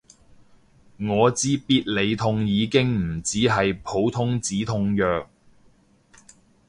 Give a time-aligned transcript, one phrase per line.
[0.97, 5.29] 我知必理痛已經唔止係普通止痛藥